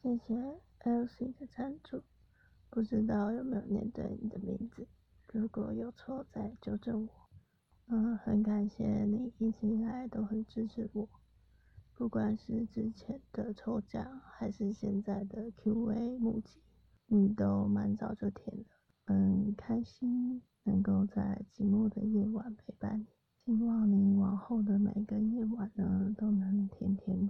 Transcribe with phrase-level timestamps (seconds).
[0.00, 0.34] 谢谢
[0.84, 2.02] LC 的赞助，
[2.70, 4.86] 不知道有没有念对你的名字，
[5.32, 7.10] 如果有错再纠正我。
[7.88, 11.08] 嗯，很感谢你一直以来都很支持我，
[11.94, 16.60] 不管是之前的抽奖还是现在的 Q&A 募集，
[17.06, 18.64] 你都蛮早就填了，
[19.04, 23.04] 很开心能够在寂寞的夜晚陪伴
[23.44, 27.27] 你，希望你往后的每个夜晚呢都能甜甜。